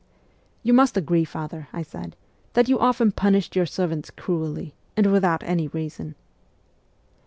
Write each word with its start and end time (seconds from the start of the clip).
'You 0.63 0.73
must 0.73 0.97
agree, 0.97 1.25
father,' 1.25 1.67
I 1.71 1.83
said,' 1.83 2.15
that 2.53 2.67
you 2.67 2.79
often 2.79 3.11
punished 3.11 3.55
your 3.55 3.67
servants 3.67 4.09
cruelly, 4.09 4.73
and 4.97 5.11
without 5.11 5.43
any 5.43 5.67
reason.' 5.67 6.15